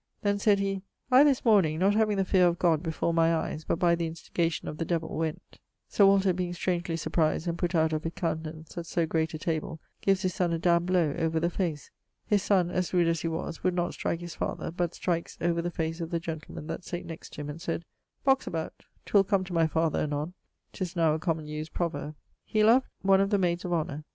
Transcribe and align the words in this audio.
Then 0.23 0.39
sayd 0.39 0.57
he, 0.57 0.81
'I, 1.11 1.25
this 1.25 1.45
morning, 1.45 1.77
not 1.77 1.93
having 1.93 2.17
the 2.17 2.25
feare 2.25 2.47
of 2.47 2.57
God 2.57 2.81
before 2.81 3.13
my 3.13 3.35
eies 3.35 3.63
but 3.63 3.77
by 3.77 3.93
the 3.93 4.07
instigation 4.07 4.67
of 4.67 4.79
the 4.79 4.83
devill, 4.83 5.15
went....' 5.15 5.59
Sir 5.87 6.07
Walter 6.07 6.33
being 6.33 6.55
strangely 6.55 6.97
surprized 6.97 7.47
and 7.47 7.55
putt 7.55 7.75
out 7.75 7.93
of 7.93 8.03
his 8.03 8.13
countenance 8.15 8.75
at 8.79 8.87
so 8.87 9.05
great 9.05 9.35
a 9.35 9.37
table, 9.37 9.79
gives 10.01 10.23
his 10.23 10.33
son 10.33 10.53
a 10.53 10.57
damned 10.57 10.87
blow 10.87 11.13
over 11.19 11.39
the 11.39 11.51
face. 11.51 11.91
His 12.25 12.41
son, 12.41 12.71
as 12.71 12.95
rude 12.95 13.07
as 13.09 13.21
he 13.21 13.27
was, 13.27 13.63
would 13.63 13.75
not 13.75 13.93
strike 13.93 14.21
his 14.21 14.33
father, 14.33 14.71
but 14.71 14.95
strikes 14.95 15.37
over 15.39 15.61
the 15.61 15.69
face 15.69 15.99
the 15.99 16.19
gentleman 16.19 16.65
that 16.65 16.83
sate 16.83 17.05
next 17.05 17.33
to 17.33 17.41
him 17.41 17.49
and 17.51 17.61
sayd 17.61 17.85
'Box 18.23 18.47
about: 18.47 18.73
'twill 19.05 19.23
come 19.23 19.43
to 19.43 19.53
my 19.53 19.67
father 19.67 19.99
anon.' 19.99 20.33
'Tis 20.73 20.95
now 20.95 21.13
a 21.13 21.19
common 21.19 21.45
used 21.45 21.73
proverb. 21.73 22.15
He 22.43 22.63
loved... 22.63 22.87
one 23.03 23.21
of 23.21 23.29
the 23.29 23.37
mayds 23.37 23.65
of 23.65 23.69
honor[LXXI. 23.71 24.03